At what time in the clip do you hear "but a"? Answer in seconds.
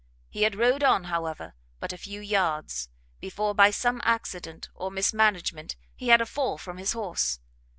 1.79-1.97